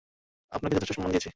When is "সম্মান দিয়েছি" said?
0.93-1.29